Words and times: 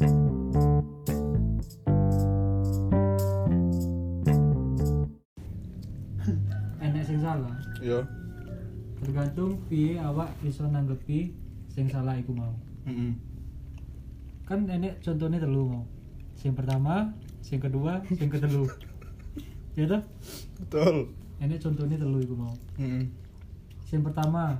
enek 0.00 0.16
sing 7.04 7.20
salah 7.20 7.52
Yo. 7.84 8.00
tergantung 9.04 9.60
piye 9.68 10.00
awak 10.00 10.32
bisa 10.40 10.64
nanggepi 10.72 11.36
sing 11.68 11.84
salah 11.92 12.16
iku 12.16 12.32
mau 12.32 12.56
Heeh. 12.88 13.12
kan 14.48 14.64
enek 14.64 15.04
contohnya 15.04 15.36
telu 15.36 15.68
mau 15.68 15.84
sing 16.32 16.56
pertama 16.56 17.12
sing 17.44 17.60
kedua 17.60 18.00
sing 18.16 18.32
ketelu 18.32 18.64
ya 19.76 19.84
toh 19.84 20.00
Betul. 20.64 21.12
enek 21.44 21.60
contohnya 21.60 22.00
telu 22.00 22.24
iku 22.24 22.40
mau 22.40 22.56
Heeh. 22.80 23.04
sing 23.84 24.00
pertama 24.00 24.56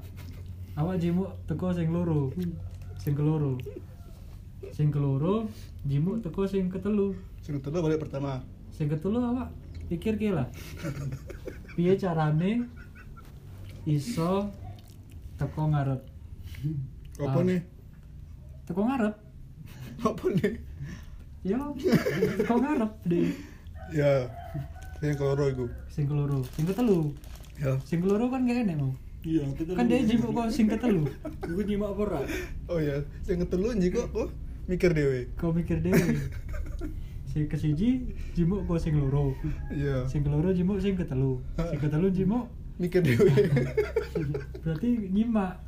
awak 0.77 1.00
jimuk 1.00 1.32
teko 1.48 1.72
sing 1.72 1.88
loro 1.88 2.29
sing 3.00 3.16
keloro 3.16 3.57
sing 4.71 4.89
keloro 4.89 5.46
jimuk 5.82 6.21
teko 6.21 6.45
sing 6.45 6.68
ketelu 6.68 7.15
Sing 7.41 7.56
kedua 7.56 7.80
balik 7.80 8.01
pertama. 8.01 8.45
sing 8.70 8.87
ketelu 8.87 9.19
awak 9.19 9.48
pikir 9.87 10.15
ki 10.15 10.30
lah 10.30 10.47
piye 11.73 11.95
carane 11.95 12.65
iso 13.84 14.48
teko 15.34 15.69
ngarep 15.69 16.01
Apa 17.19 17.37
Ah. 17.37 17.45
nih? 17.45 17.61
teko 18.64 18.80
ngarep 18.83 19.14
Apa 20.06 20.25
nih? 20.33 20.52
yo 21.42 21.61
teko 22.39 22.55
ngarep 22.56 22.92
deh 23.05 23.28
Ya. 23.91 24.30
Yang 25.00 25.16
keloro 25.19 25.45
iku. 25.48 25.66
sing 25.89 26.05
keloro 26.06 26.45
sing 26.52 26.64
ketelu 26.64 27.11
Ya. 27.56 27.73
sing 27.83 27.98
keloro 27.98 28.28
kan 28.28 28.45
gak 28.45 28.62
enek 28.62 28.77
mau 28.77 28.92
Iya, 29.20 29.45
kan 29.77 29.84
dia 29.84 30.00
jimuk 30.00 30.33
kok 30.33 30.48
sing 30.48 30.64
ketelu 30.64 31.05
Gue 31.45 31.62
nyimak 31.62 31.92
apa 31.92 32.00
ora? 32.00 32.20
Oh 32.66 32.80
ya, 32.80 32.97
sing 33.20 33.37
ketelu 33.37 33.77
njiko 33.77 34.09
kok 34.09 34.28
mikir 34.70 34.95
dhewe. 34.95 35.27
kau 35.34 35.51
mikir 35.51 35.83
dewe 35.83 35.98
sing 37.30 37.47
kesiji 37.47 38.11
jimuk 38.34 38.66
kok 38.66 38.78
sing 38.78 38.95
loro 38.95 39.34
Iya. 39.70 40.06
sing 40.06 40.22
keloro 40.22 40.50
jimuk 40.50 40.78
sing 40.78 40.94
ketelu 40.94 41.39
sing 41.58 41.78
ketelu 41.78 42.08
jimuk 42.11 42.47
Mikir 42.81 43.05
dhewe. 43.05 43.28
berarti 44.64 44.89
nyimak 45.11 45.61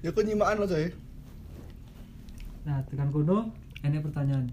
ya 0.00 0.08
kok 0.08 0.22
nyimaan 0.22 0.56
lo 0.56 0.64
coy. 0.64 0.86
nah 2.62 2.78
tekan 2.86 3.10
kono 3.10 3.48
enek 3.82 4.04
pertanyaan 4.04 4.46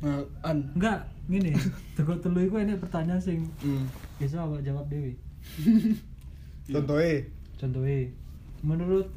Nah, 0.00 0.16
an. 0.40 0.64
enggak 0.72 1.04
gini 1.28 1.52
tegok 1.92 2.24
telu 2.24 2.40
iku 2.40 2.56
enek 2.58 2.80
pertanyaan 2.80 3.20
sing 3.20 3.44
Hmm. 3.60 3.84
bisa 4.16 4.40
awak 4.40 4.60
jawab 4.60 4.88
dewe 4.88 5.12
Contohnya 6.72 7.24
contohnya 7.56 8.08
menurut 8.62 9.08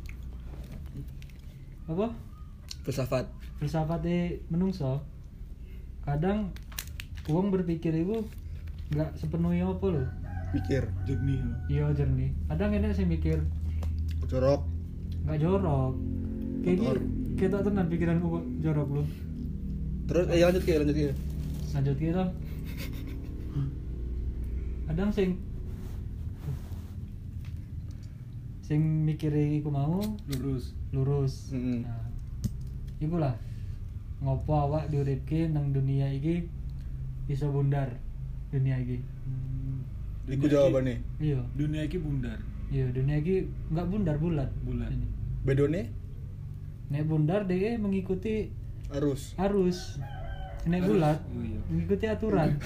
apa 1.86 2.08
filsafat. 2.84 3.26
filsafate 3.58 4.44
menungso 4.52 5.00
kadang 6.04 6.52
uang 7.26 7.48
berpikir 7.50 7.96
itu 7.96 8.28
nggak 8.92 9.16
sepenuhnya 9.16 9.72
apa 9.72 9.88
loh 9.88 10.08
Mikir. 10.54 10.86
Jernih. 11.10 11.42
ya. 11.42 11.56
iya 11.72 11.86
jernih 11.96 12.30
kadang 12.46 12.76
enek 12.76 12.94
sih 12.94 13.08
mikir 13.08 13.40
Jorok. 14.28 14.62
nggak 15.26 15.40
jorok 15.40 15.94
kayak 16.62 16.78
gini 16.78 17.02
kita 17.40 17.58
tenan 17.64 17.88
pikiranku 17.90 18.28
kok 18.30 18.46
jorok 18.62 18.90
lu 18.92 19.04
Terus 20.04 20.26
eh 20.30 20.44
lanjut 20.44 20.62
ke 20.62 20.76
lanjut 20.78 20.94
ke. 20.94 21.12
lanjut 21.74 21.96
kita 21.98 22.24
kadang 24.86 25.10
sing 25.10 25.40
sing 28.62 28.82
mikir 29.04 29.32
iku 29.34 29.72
mau 29.72 30.04
Lurus. 30.30 30.76
lurus 30.92 31.50
Mm-mm. 31.50 31.88
nah 31.88 32.13
iku 33.04 33.18
lah 33.18 33.36
ngopo 34.20 34.52
awak 34.52 34.88
diuripke 34.88 35.48
nang 35.48 35.70
dunia 35.70 36.08
iki 36.10 36.48
iso 37.26 37.48
bundar 37.48 37.92
dunia 38.50 38.78
iki 38.78 39.04
Iku 40.24 40.48
jawabannya. 40.48 41.04
iya 41.20 41.36
Dunia 41.52 41.84
ini 41.84 42.00
bundar. 42.00 42.40
iya 42.72 42.88
dunia 42.88 43.20
iki 43.20 43.44
nggak 43.70 43.88
bundar 43.88 44.16
bulat 44.16 44.48
Bulat. 44.64 44.88
Ini. 44.88 45.08
Bedone 45.44 45.82
nek 46.88 47.04
bundar 47.04 47.44
dia 47.44 47.76
mengikuti 47.76 48.48
arus. 48.90 49.36
arus 49.36 50.00
nek 50.64 50.80
Arus. 50.80 50.88
bulat 50.88 51.20
Oh, 51.28 51.44
iya. 51.44 51.60
mengikuti 51.68 52.06
aturan 52.08 52.56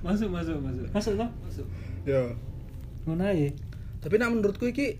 Masuk, 0.00 0.32
masuk, 0.32 0.56
masuk. 0.58 0.86
masuk 0.88 1.12
toh 1.14 1.30
Masuk. 1.44 1.66
Ya. 2.02 2.32
ngono 3.04 3.24
ae 3.26 3.52
Tapi 4.00 4.16
nak 4.16 4.32
menurutku 4.32 4.64
iki 4.64 4.96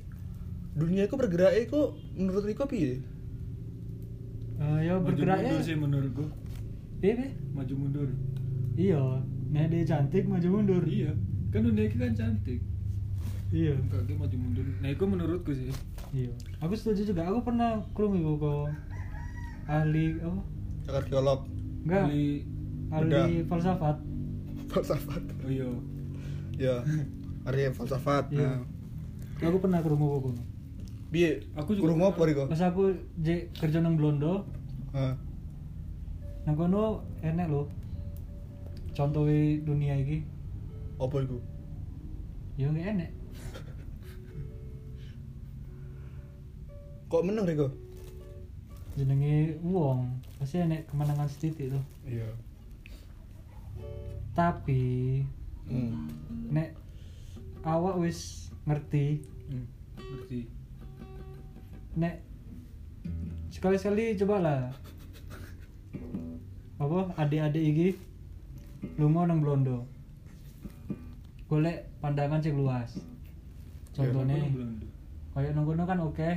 dunia 0.71 1.09
iku 1.09 1.17
bergerak 1.17 1.57
iku 1.59 1.97
menurut 2.13 2.45
Riko 2.45 2.69
piye? 2.69 3.01
Eh, 4.61 4.79
ya 4.85 4.95
Maju 5.01 5.05
bergeraknya 5.09 5.51
mundur 5.51 5.65
sih 5.65 5.77
menurutku. 5.77 6.25
Piye, 7.01 7.13
piye? 7.17 7.29
Maju 7.51 7.75
mundur. 7.77 8.09
iya 8.77 9.03
nek 9.51 9.67
dia 9.69 9.83
cantik 9.83 10.25
maju 10.25 10.49
mundur 10.49 10.83
Iya. 10.87 11.11
Kan 11.51 11.67
dunia 11.67 11.91
kan 11.91 12.15
cantik. 12.15 12.61
iya 13.51 13.75
Kaki 13.91 14.15
maju 14.15 14.37
mundur. 14.39 14.67
Nah, 14.79 14.89
itu 14.89 15.05
menurutku 15.05 15.51
sih. 15.51 15.73
iya 16.13 16.31
aku 16.59 16.75
setuju 16.75 17.11
juga 17.11 17.27
aku 17.27 17.43
pernah 17.43 17.83
krungu 17.93 18.19
iku 18.19 18.33
kok 18.37 18.67
ahli 19.67 20.19
apa 20.19 20.43
Arkeolog, 20.91 21.47
enggak 21.87 22.05
Beli- 22.11 22.43
ahli 22.91 23.47
falsafat 23.47 23.97
filsafat. 24.71 25.23
Oh 25.43 25.51
iya. 25.51 25.67
Ya. 26.59 26.77
Arya 27.47 27.73
falsafat. 27.73 28.29
Iya. 28.31 28.61
Nah. 29.41 29.49
aku 29.49 29.59
pernah 29.59 29.81
krungu 29.81 30.21
kok 30.21 30.37
Piye? 31.11 31.43
Aku 31.53 31.75
juga 31.75 31.91
Kurung 31.91 32.03
apa 32.05 32.23
Riko? 32.23 32.47
pas 32.47 32.63
aku 32.63 32.95
je 33.19 33.51
kerja 33.53 33.79
nang 33.79 33.95
Blondo 33.95 34.47
Heeh. 34.91 35.15
nang 36.43 36.55
kono 36.55 36.85
enek 37.21 37.47
lho 37.47 37.67
contohnya 38.91 39.39
dunia 39.61 39.95
iki 39.97 40.23
Apa 40.97 41.17
iku? 41.21 41.39
ya 42.55 42.69
nggak 42.69 42.87
enek 42.91 43.11
Kok 47.07 47.25
menang 47.25 47.43
Riko? 47.45 47.69
jenenge 48.93 49.55
wong 49.63 50.15
pasti 50.37 50.61
enek 50.61 50.87
kemenangan 50.87 51.27
setitik 51.27 51.71
tuh 51.71 51.85
Iya. 52.05 52.27
tapi 54.33 55.23
Hmm. 55.65 56.11
nek 56.49 56.75
awak 57.63 57.99
wis 57.99 58.51
ngerti 58.65 59.23
Hmm. 59.47 59.67
Ngerti. 59.97 60.41
Nek 62.01 62.25
sekali-sekali 63.51 64.17
cobalah 64.17 64.73
apa 66.81 66.99
adik-adik 67.15 67.61
iki 67.63 67.89
lunga 68.97 69.29
nang 69.29 69.39
Blondo 69.39 69.85
golek 71.45 71.93
pandangan 72.01 72.41
sing 72.41 72.57
luas 72.57 72.97
contohnya 73.93 74.41
belum. 74.47 74.81
kayak 75.31 75.53
nang 75.53 75.67
kono 75.67 75.85
kan 75.85 76.01
oke 76.01 76.31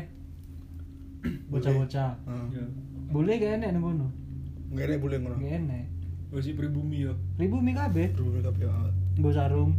bocah-bocah 1.47 2.11
Heeh. 2.19 2.45
Ya. 2.51 2.65
boleh 3.07 3.33
gak 3.37 3.55
enek 3.57 3.71
nang 3.71 3.83
kono 3.85 4.07
Enggak 4.67 4.85
enak 4.89 4.99
boleh 4.99 5.17
ngono. 5.17 5.35
gak 5.37 5.53
enek 5.55 5.85
Oh 6.33 6.41
si 6.41 6.51
pribumi 6.51 7.05
ya. 7.05 7.13
ribu 7.37 7.61
mi 7.61 7.71
kabeh 7.71 8.09
Dulu 8.11 8.41
tapi 8.41 8.65
ya. 8.65 8.73
nggo 9.15 9.31
sarung 9.31 9.71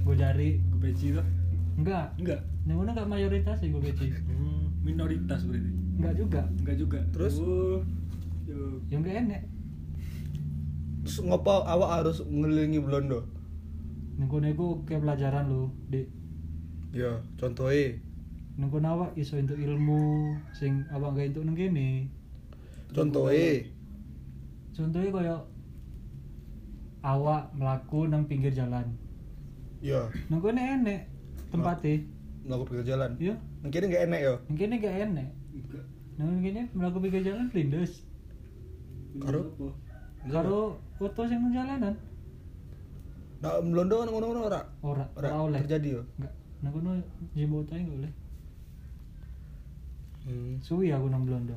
nggo 0.00 0.14
jari 0.14 0.62
Ke 0.62 0.76
peci 0.80 1.06
tuh. 1.10 1.26
enggak 1.76 2.14
Enggak. 2.16 2.40
nang 2.64 2.76
kono 2.78 2.90
gak 2.94 3.10
mayoritas 3.10 3.58
sih 3.58 3.68
gue 3.68 3.82
beci 3.82 4.08
Hmm, 4.14 4.59
minoritas 4.80 5.44
berarti. 5.44 5.70
enggak 6.00 6.14
juga 6.16 6.40
Enggak 6.60 6.76
juga. 6.76 6.98
Terus? 7.12 7.34
Oh. 7.40 7.80
Yo. 8.50 8.82
yang 8.90 9.06
gak 9.06 9.16
enek 9.22 9.42
Terus 11.06 11.16
ngopo 11.22 11.62
awak 11.62 12.02
harus 12.02 12.18
ngelilingi 12.26 12.82
Blondo? 12.82 13.22
nang 14.20 14.28
kono 14.28 14.52
iku 14.52 14.84
kayak 14.84 15.00
pelajaran 15.00 15.48
lo 15.48 15.72
di 15.88 16.04
Ya, 16.92 17.24
contohnya 17.40 17.96
nang 18.60 18.68
kono 18.68 18.86
awak 18.92 19.16
iso 19.16 19.40
entuk 19.40 19.56
ilmu 19.56 20.36
sing 20.52 20.84
awak 20.92 21.16
gak 21.16 21.32
entuk 21.32 21.48
nang 21.48 21.56
kene 21.56 22.12
contohnya 22.92 23.64
contohnya 24.76 25.08
kaya 25.08 25.36
awak 27.00 27.48
melaku 27.56 28.04
nang 28.12 28.28
pinggir 28.28 28.52
jalan 28.52 28.84
ya 29.80 30.04
nang 30.28 30.44
kono 30.44 30.60
enek 30.60 31.08
tempatnya 31.48 32.04
melakukan 32.44 32.68
pinggir 32.68 32.88
jalan 32.92 33.10
iya 33.16 33.40
mungkin 33.60 33.88
nggak 33.92 34.04
enak 34.08 34.20
ya 34.20 34.34
nang 34.48 34.56
kene 34.56 34.74
gak 34.80 34.94
enek 35.04 35.28
Enggak. 35.52 35.84
nang 36.16 36.40
kene 36.40 36.62
melaku 36.72 36.98
pinggir 37.04 37.22
jalan 37.24 37.46
blindes. 37.52 37.92
Karo? 39.20 39.40
Karo 40.28 40.80
foto 40.96 41.20
sing 41.28 41.40
nang 41.44 41.52
jalanan. 41.52 41.94
Nah 43.40 43.60
Blondo 43.64 44.04
ngono 44.04 44.26
ngono 44.28 44.40
ora? 44.48 44.60
Ora 44.84 45.04
ora 45.16 45.28
ora 45.28 45.48
oleh. 45.48 45.60
terjadi 45.64 45.88
ya 45.96 46.02
enggak 46.20 46.34
nang 46.60 46.72
kono 46.76 46.90
jimboto 47.32 47.72
enggak 47.72 47.96
boleh 47.96 48.12
hmm. 50.28 50.54
suwi 50.60 50.92
aku 50.92 51.06
nang 51.08 51.24
Blondo 51.24 51.56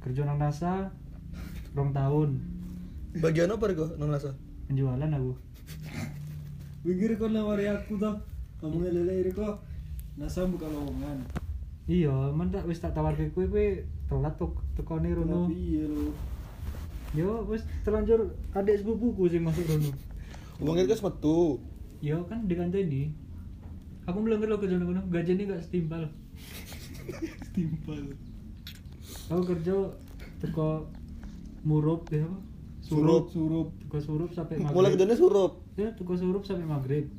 kerja 0.00 0.22
nang 0.24 0.38
NASA 0.40 0.88
rong 1.74 1.94
tahun. 1.94 2.30
Bagian 3.22 3.50
apa 3.50 3.70
Riko 3.70 3.86
nang 3.98 4.10
nasa? 4.10 4.34
Penjualan 4.66 5.10
aku. 5.10 5.32
Pikir 6.86 7.18
kau 7.18 7.28
nawari 7.30 7.66
aku 7.70 7.98
tuh. 7.98 8.16
Kamu 8.62 8.86
ngelele 8.86 9.30
kok. 9.34 9.62
Nasa 10.20 10.44
buka 10.44 10.68
lowongan. 10.68 11.24
iya 11.88 12.12
men 12.30 12.52
tak 12.52 12.68
wis 12.68 12.78
tak 12.78 12.92
tawarke 12.92 13.32
kowe 13.32 13.42
kowe 13.46 13.66
telat 14.06 14.36
tok 14.36 14.52
tekone 14.76 15.10
rono 15.10 15.48
Iya 15.48 15.88
lo. 15.88 16.12
yo 17.12 17.42
wis 17.48 17.64
terlanjur 17.82 18.20
adik 18.52 18.78
sepupuku 18.78 19.26
sing 19.26 19.42
masuk 19.42 19.66
rono 19.66 19.90
Uangnya 20.60 20.86
kan 20.86 21.00
metu. 21.02 21.58
yo 21.98 22.22
kan 22.24 22.46
dikanteni 22.46 23.10
aku 24.04 24.18
melengker 24.18 24.46
lo 24.46 24.60
kerja 24.60 24.78
kono 24.78 25.02
gajinya 25.08 25.50
gak 25.50 25.64
setimpal 25.64 26.04
Timpal. 27.56 28.14
aku 29.26 29.42
kerja 29.50 29.74
teko 30.38 30.86
murup 31.62 32.06
ya 32.08 32.22
apa 32.22 32.38
Surup. 32.80 33.30
Surup. 33.30 33.68
teko 33.80 33.98
surup 33.98 34.30
sampai 34.30 34.60
Mulai 34.60 34.68
maghrib 34.68 34.90
kerjanya 34.94 35.16
surup. 35.16 35.52
ya 35.74 35.88
teko 35.90 36.12
surup 36.14 36.42
sampai 36.44 36.68
maghrib 36.68 37.10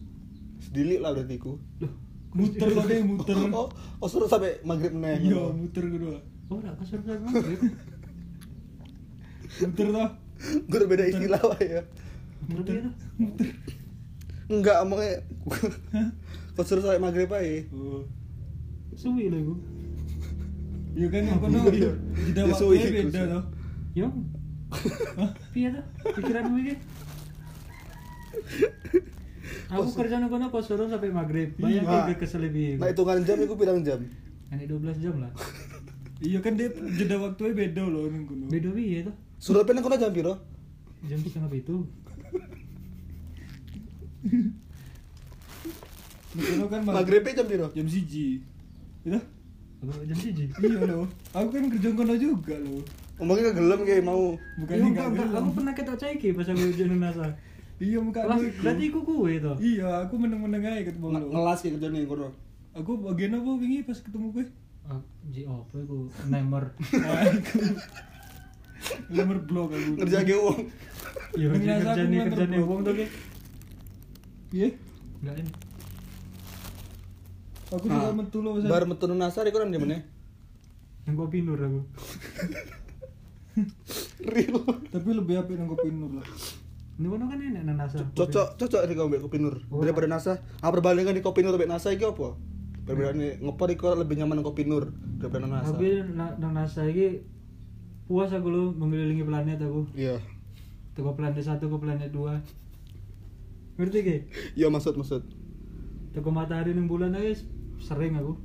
Sedilik 0.62 1.02
lah 1.02 1.12
berarti 1.12 1.36
ku. 1.36 1.60
loh 1.82 1.92
Muter 2.32 2.68
lo 2.70 2.82
deh 2.82 3.00
muter. 3.02 3.36
Oh, 3.52 3.68
oh 3.98 4.08
surup 4.08 4.28
sampai 4.28 4.60
maghrib 4.62 4.94
neh. 4.94 5.20
Iya 5.20 5.52
muter 5.52 5.84
kedua. 5.86 6.16
oh 6.48 6.58
gak 6.58 6.76
ke 6.76 6.84
surup 6.86 7.04
sampai 7.04 7.22
maghrib 7.22 7.60
Muter 9.62 9.88
toh. 9.90 10.10
Gue 10.64 10.78
udah 10.78 10.90
beda 10.90 11.06
istilah 11.06 11.42
lah 11.44 11.60
ya. 11.60 11.82
ya 12.50 12.62
tuh 12.64 12.74
Enggak, 14.50 14.82
omongnya 14.82 15.22
Kau 16.52 16.64
suruh 16.64 16.82
sampai 16.82 17.00
maghrib 17.00 17.30
aja 17.30 17.62
Oh. 17.72 18.04
suwi 18.92 19.28
lah 19.28 19.40
gue 19.40 19.58
Iya 20.94 21.08
kan 21.08 21.24
yang 21.24 21.40
kono 21.40 21.58
Iya. 21.68 21.92
jeda 22.26 22.42
Ya, 22.42 22.44
waktu 22.48 22.58
suwi, 22.58 22.78
beda 22.80 23.12
suwi. 23.14 23.28
toh. 23.30 23.44
yo 23.92 24.08
piye 25.52 25.68
tuh 25.70 25.84
pikiranmu 26.16 26.56
iki 26.58 26.76
aku 29.74 29.90
kerja 29.96 30.16
nang 30.18 30.28
kono 30.28 30.46
kok 30.48 30.62
suruh 30.62 30.86
sampai 30.86 31.10
maghrib 31.10 31.56
Iya. 31.56 31.82
bayangin 31.82 32.00
gue 32.06 32.18
kesel 32.18 32.44
piye 32.46 32.76
Nah 32.76 32.88
hitungan 32.88 33.22
jam 33.22 33.38
itu 33.38 33.56
bilang 33.56 33.80
jam 33.82 34.00
ini 34.50 34.64
12 34.66 35.00
jam 35.00 35.16
lah 35.18 35.32
Iya 36.22 36.38
kan 36.38 36.54
dia 36.54 36.70
jeda 36.70 37.18
waktunya 37.18 37.56
beda 37.56 37.84
loh 37.84 38.06
kono. 38.22 38.46
beda 38.46 38.70
piye 38.72 39.00
tuh 39.04 39.16
Surupnya 39.38 39.74
nang 39.74 39.84
kono 39.84 39.98
jam 39.98 40.12
piro? 40.12 40.34
jam 41.02 41.18
setengah 41.18 41.50
itu 41.52 41.76
kono 46.32 46.66
kan 46.68 46.80
mag- 46.82 46.96
Maghribnya 46.98 47.34
jam 47.34 47.48
piro? 47.48 47.68
jam 47.72 47.88
siji. 47.88 48.40
Itu? 49.02 49.20
apa 49.82 49.98
jam 50.06 50.14
siji 50.16 50.46
Iya 50.54 50.80
loh. 50.86 51.10
Aku 51.34 51.48
kan 51.50 51.66
kerja 51.68 51.90
kono 51.92 52.14
juga 52.16 52.54
loh. 52.56 52.86
Ngomongnya 53.18 53.50
ke 53.50 53.56
gelem 53.56 53.80
kayak 53.82 54.04
mau 54.04 54.34
Bukan 54.56 54.74
Iya, 54.74 54.86
enggak 54.88 55.06
enggak. 55.08 55.28
Aku 55.36 55.50
pernah 55.52 55.74
ketok 55.74 55.98
ceki 55.98 56.30
pas 56.34 56.46
aku 56.46 56.62
ujian 56.64 56.94
nasa. 56.96 57.26
Iya 57.82 57.98
muka 57.98 58.22
aku 58.22 58.46
iku. 58.46 58.62
berarti 58.62 58.84
iku 58.86 59.00
kue 59.02 59.42
to. 59.42 59.54
Iya, 59.58 60.06
aku 60.06 60.14
meneng-meneng 60.22 60.62
aja 60.62 60.86
ketemu 60.86 61.08
lo. 61.10 61.18
ngelas 61.34 61.66
kayak 61.66 61.82
kerjanya 61.82 61.98
yang 61.98 62.10
kono 62.14 62.30
Aku 62.72 62.92
bagian 63.02 63.34
apa 63.34 63.50
wingi 63.58 63.82
pas 63.82 63.98
ketemu 63.98 64.30
gue? 64.32 64.46
Ah, 64.86 65.02
Ji 65.28 65.44
apa 65.44 65.76
iku? 65.76 66.08
Nemer. 66.30 66.72
Nomor 69.14 69.38
blog 69.44 69.70
aku. 69.74 69.92
Ngerjain 69.98 70.24
ke 70.24 70.36
uang 70.38 70.62
Iya, 71.32 71.48
aku 71.50 71.58
nganter 71.58 72.06
kerjane 72.30 72.56
blok. 72.56 72.70
wong 72.70 72.80
to 72.86 72.92
ki. 72.94 73.06
Iya. 74.54 74.68
Enggak 75.22 75.36
ini. 75.42 75.52
Aku 77.72 77.86
juga 77.88 78.12
metu 78.14 78.38
lo. 78.46 78.50
Bar 78.62 78.84
metu 78.86 79.10
nasar 79.10 79.50
iku 79.50 79.58
nang 79.58 79.74
mana? 79.74 80.06
Yang 81.10 81.16
kopi 81.18 81.42
nur 81.42 81.58
aku. 81.58 81.82
Real 84.32 84.62
Tapi 84.94 85.10
lebih 85.12 85.36
apik 85.42 85.58
nang 85.58 85.66
kopi 85.66 85.90
nur 85.90 86.14
lah. 86.14 86.26
Ini 87.02 87.10
kono 87.10 87.26
kan 87.26 87.42
enak 87.42 87.64
nang 87.66 87.78
nasa. 87.82 87.98
Cocok, 88.14 88.62
cocok 88.62 88.82
nih 88.86 88.94
kau 88.94 89.10
mbak 89.10 89.26
kopi 89.26 89.42
nur 89.42 89.58
Oh. 89.74 89.82
Daripada 89.82 90.06
nasa 90.06 90.38
Ah 90.62 90.70
perbandingan 90.70 91.18
di 91.18 91.26
kopi 91.26 91.42
nur 91.42 91.58
mbak 91.58 91.66
nasa 91.66 91.90
iki 91.90 92.06
apa? 92.06 92.38
Perbedaan 92.86 93.42
ngopor 93.42 93.74
iku 93.74 93.90
lebih 93.98 94.22
nyaman 94.22 94.38
nang 94.38 94.46
kopi 94.46 94.70
nur 94.70 94.94
daripada 95.18 95.42
nang 95.42 95.58
nasa 95.58 95.74
Tapi 95.74 96.14
na- 96.14 96.38
nang 96.38 96.54
nasa 96.54 96.86
iki 96.86 97.26
puas 98.06 98.30
aku 98.30 98.48
lo 98.48 98.70
mengelilingi 98.72 99.26
planet 99.26 99.58
aku. 99.58 99.90
Iya 99.98 100.22
Teko 100.94 101.18
planet 101.18 101.42
satu 101.42 101.66
ke 101.66 101.78
planet 101.80 102.14
dua. 102.14 102.38
Ngerti 103.82 104.00
ki? 104.00 104.18
Iya 104.54 104.70
maksud 104.70 104.94
maksud 104.94 105.26
Teko 106.14 106.30
matahari 106.30 106.78
nang 106.78 106.86
bulan 106.86 107.18
aja 107.18 107.34
sering 107.80 108.14
aku. 108.14 108.38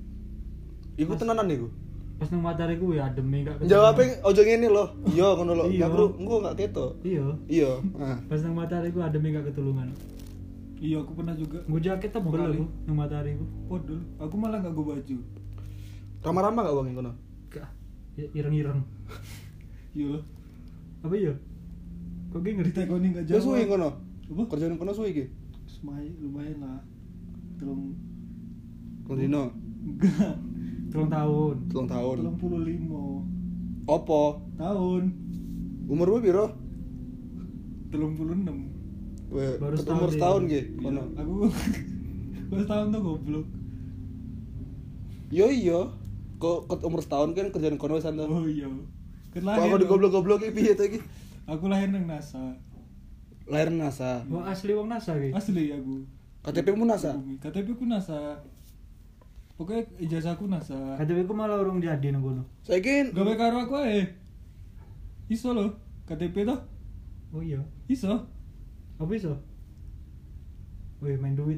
Iku 0.97 1.13
tenanan 1.13 1.53
iku 1.53 1.69
Pas 2.17 2.29
nang 2.33 2.41
matahari 2.41 2.81
ku 2.81 2.97
ya 2.97 3.13
adem 3.13 3.29
gak 3.45 3.61
ketemu. 3.61 3.69
Jawabnya 3.77 4.07
ojo 4.25 4.41
ngene 4.41 4.69
loh 4.73 4.89
Iya 5.05 5.27
kono 5.37 5.53
lo 5.53 5.65
Iya. 5.69 5.81
Gak 5.85 5.91
perlu 5.93 6.09
engko 6.17 6.35
gak 6.41 6.57
keto 6.57 6.87
Iya. 7.05 7.25
Iya 7.45 7.71
ah. 8.01 8.17
Pas 8.25 8.41
nang 8.41 8.57
matahari 8.57 8.89
ku 8.89 9.05
adem 9.05 9.21
gak 9.21 9.45
ketulungan. 9.53 9.89
Iya, 10.77 11.01
aku 11.01 11.13
pernah 11.17 11.33
juga. 11.33 11.65
Gue 11.65 11.81
jaket 11.81 12.13
tebel 12.13 12.33
Kali. 12.37 12.61
aku 12.61 12.65
nang 12.89 12.97
matahari 12.97 13.33
ku. 13.37 13.45
Podol. 13.69 14.01
Aku 14.21 14.35
malah 14.37 14.61
gak 14.61 14.73
gue 14.77 14.85
baju. 14.85 15.17
Ramah-ramah 16.25 16.61
gak 16.65 16.75
uang 16.77 16.87
yang 16.89 16.97
kono? 17.01 17.13
Gak. 17.53 17.69
Ya, 18.17 18.27
ireng-ireng. 18.33 18.81
Iya 19.97 20.07
loh. 20.17 20.23
Apa 21.05 21.15
iya? 21.17 21.33
Kok 22.33 22.41
gue 22.45 22.53
ngerti? 22.61 22.73
Ditekoni 22.77 23.07
gak 23.17 23.25
Jauh 23.29 23.41
suwi 23.45 23.65
kono? 23.65 23.89
Apa? 24.29 24.43
Kerjaan 24.53 24.77
kono 24.77 24.93
suwi 24.93 25.13
iki? 25.17 25.25
Lumayan, 25.85 26.13
lumayan 26.21 26.57
lah. 26.61 26.81
Telung 27.57 27.97
Kondino 29.07 29.55
enggak. 29.87 30.35
Telung 30.87 31.11
tahun. 31.11 31.55
Telung 31.69 31.89
tahun 31.89 32.17
Telung 32.23 32.39
puluh 32.39 32.61
lima 32.63 33.03
Opo? 33.87 34.43
tahun. 34.57 35.03
Umur 35.87 36.07
lu 36.09 36.19
piro? 36.19 36.47
Telung 37.89 38.15
puluh 38.15 38.35
enam. 38.35 38.67
Weh, 39.27 39.59
Baru 39.59 39.75
ket 39.75 39.87
umur 39.87 40.11
setahun 40.11 40.43
setahun 40.47 40.53
ge 40.53 40.61
kono. 40.79 41.03
Aku 41.15 41.33
Baru 42.51 42.61
setahun 42.63 42.87
tuh 42.91 43.01
goblok. 43.03 43.47
Yo 45.31 45.47
iya. 45.51 45.81
Kok 46.37 46.59
ket 46.67 46.81
umur 46.83 47.01
setahun 47.03 47.31
kan 47.33 47.47
kerjaan 47.51 47.77
kono 47.77 47.99
santai. 47.99 48.27
Oh 48.27 48.47
iya. 48.47 48.67
Kan 49.31 49.43
Kok 49.43 49.47
lahir. 49.47 49.69
aku 49.69 49.77
digoblok-goblok 49.83 50.41
iki 50.43 50.53
piye 50.53 50.73
to 50.73 50.85
iki? 50.85 50.99
Aku 51.47 51.67
lahir 51.67 51.91
nang 51.91 52.07
NASA. 52.07 52.43
Lahir 53.47 53.71
NASA. 53.71 54.27
Wah 54.27 54.51
asli 54.51 54.75
wong 54.75 54.91
NASA 54.91 55.15
ki. 55.15 55.31
Asli 55.31 55.71
aku. 55.71 56.03
KTP 56.43 56.75
mu 56.75 56.87
NASA. 56.87 57.15
KTP 57.39 57.75
ku 57.75 57.87
NASA. 57.87 58.39
Pokoknya 59.57 59.89
ijazahku 59.97 60.45
NASA. 60.53 60.77
KTP 61.01 61.25
ku 61.25 61.33
malah 61.33 61.57
urung 61.57 61.81
jadi 61.81 62.13
nang 62.13 62.21
kono. 62.21 62.45
Saiki 62.61 63.09
Gawe 63.17 63.33
karo 63.41 63.65
aku 63.65 63.81
ae. 63.81 64.05
Iso 65.33 65.57
loh. 65.57 65.73
KTP 66.05 66.45
toh? 66.45 66.61
Oh 67.33 67.41
iya. 67.41 67.59
Iso. 67.89 68.13
Apa 69.01 69.13
iso? 69.17 69.33
Wih 71.01 71.17
main 71.17 71.33
duit. 71.33 71.57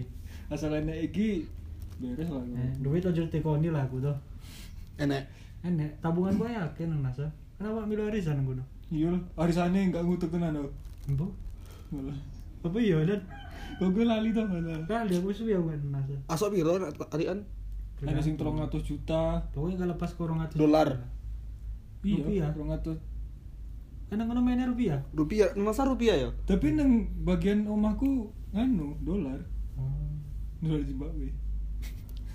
Asal 0.52 0.84
enek 0.84 1.10
iki 1.12 1.48
beres 1.96 2.28
lah. 2.28 2.44
Eh, 2.44 2.72
duit 2.84 3.00
aja 3.00 3.24
tekoni 3.32 3.72
lah 3.72 3.88
aku 3.88 4.04
tuh. 4.04 4.16
enek. 5.00 5.24
Enek 5.64 5.96
tabungan 6.04 6.36
gue 6.36 6.48
yakin 6.52 6.92
nang 6.92 7.08
NASA. 7.08 7.24
Kenapa 7.56 7.88
milih 7.88 8.12
arisan 8.12 8.36
nang 8.36 8.52
kono? 8.52 8.64
Iya 8.92 9.16
loh. 9.16 9.22
Arisane 9.40 9.88
enggak 9.88 10.04
ngutuk 10.04 10.28
tenan 10.28 10.60
loh. 10.60 10.72
Embo? 11.08 11.32
Malah. 11.88 12.20
Apa 12.60 12.76
iya 12.76 13.00
dan 13.08 13.24
gue 13.88 14.04
lali 14.04 14.28
tuh 14.36 14.44
malah. 14.44 14.84
kali 14.84 15.16
aku 15.16 15.32
suwi 15.32 15.56
aku 15.56 15.72
nang 15.72 16.04
NASA. 16.04 16.16
Asok 16.28 16.52
piro 16.52 16.76
arian? 17.16 17.48
Ada 18.04 18.20
sing 18.20 18.36
300 18.36 18.80
juta. 18.84 19.44
Pokoknya 19.52 19.84
kalau 19.84 19.96
pas 19.96 20.12
korong 20.12 20.40
atus 20.44 20.56
Dolar. 20.56 21.00
Rupiah. 22.00 22.24
Iya, 22.28 22.46
300. 22.52 22.96
Kan 24.08 24.16
nang 24.20 24.28
kono 24.28 24.40
mainnya 24.40 24.68
rupiah. 24.68 25.04
Rupiah, 25.12 25.52
NASA 25.56 25.84
rupiah 25.88 26.16
ya? 26.16 26.28
Tapi 26.48 26.76
nang 26.76 27.08
bagian 27.24 27.68
omahku 27.68 28.32
nganu 28.52 28.96
dolar. 29.04 29.40
Oh. 29.76 30.12
Dolar 30.64 30.80
Zimbabwe. 30.84 31.32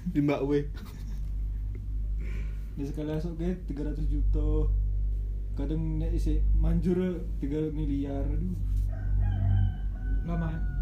Di 0.09 0.19
Mbak 0.21 0.41
W. 0.45 0.51
Dan 2.75 2.85
sekali 2.85 3.09
masuk 3.09 3.33
kayak 3.41 3.65
300 3.69 4.05
juta. 4.05 4.69
Kadang 5.57 5.97
nek 5.97 6.13
isi 6.13 6.41
manjur 6.61 7.25
3 7.41 7.73
miliar. 7.73 8.25
Aduh. 8.29 8.53
Ya? 8.53 8.57
Lama. 10.25 10.74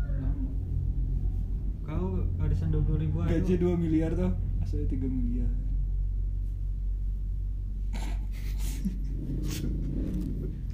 Kau 1.84 2.24
arisan 2.40 2.72
20 2.72 3.04
ribu 3.04 3.18
aja. 3.24 3.36
Gaji 3.40 3.54
2 3.60 3.76
miliar 3.76 4.12
tuh, 4.16 4.32
asalnya 4.64 4.88
3 4.88 5.04
miliar. 5.08 5.52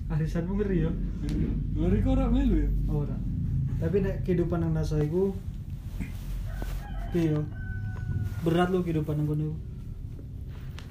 Arisanmu 0.09 0.57
ngeri 0.57 0.77
ya? 0.89 0.91
Lari 1.77 2.01
kok 2.01 2.13
ora 2.17 2.25
melu 2.33 2.55
ya? 2.65 2.69
Oh, 2.89 3.05
ora. 3.05 3.17
Tapi 3.79 4.01
nek 4.01 4.25
kehidupan 4.25 4.59
nang 4.65 4.73
NASA 4.73 4.97
iku 4.99 5.31
piye 7.13 7.37
yo? 7.37 7.41
Berat 8.41 8.73
lo 8.73 8.81
kehidupan 8.81 9.21
nang 9.21 9.27
kono. 9.29 9.43
iku. 9.53 9.55